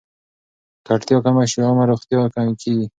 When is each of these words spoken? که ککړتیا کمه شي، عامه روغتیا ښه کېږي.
که 0.77 0.81
ککړتیا 0.91 1.17
کمه 1.25 1.43
شي، 1.51 1.57
عامه 1.67 1.83
روغتیا 1.89 2.19
ښه 2.33 2.41
کېږي. 2.61 2.87